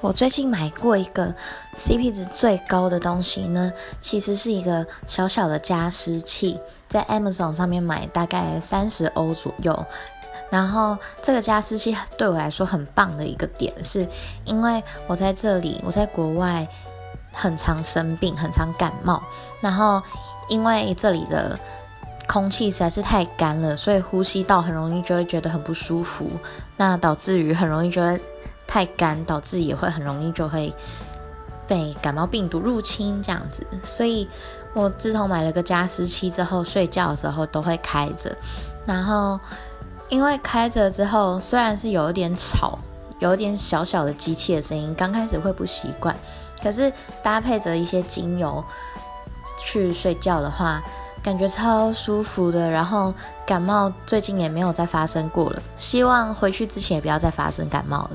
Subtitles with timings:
[0.00, 1.34] 我最近买过一个
[1.76, 9.84] CP 值最高的东西呢，其实是一个小小的加湿器，在 Amazon 上面买大概三十欧左右。
[10.48, 14.08] 然后这个加湿器对我来说很棒的一个点，是
[14.46, 16.66] 因为我在这里，我在国外
[17.32, 19.22] 很常生病，很常感冒。
[19.60, 20.02] 然后
[20.48, 21.58] 因为这里的
[22.26, 26.28] 空气实在是太干了，所以呼吸道很容易就会觉得很不舒服，
[26.78, 28.20] 那导致于很容易就会。
[28.70, 30.72] 太干，导致也会很容易就会
[31.66, 34.28] 被感冒病毒入侵这样子，所以
[34.72, 38.32] 我自从买了个加湿器之后，睡觉的时候都会开着。
[38.86, 39.40] 然后
[40.08, 42.78] 因为开着之后，虽然是有一点吵，
[43.18, 46.16] 有一点小小的机器的声音，刚开始会不习惯，
[46.62, 46.92] 可是
[47.24, 48.64] 搭配着一些精油
[49.58, 50.80] 去睡觉的话，
[51.24, 52.70] 感觉超舒服的。
[52.70, 53.12] 然后
[53.44, 58.10] 感冒最近也没有再发生过了，希望回去之前也不要再发生感冒了。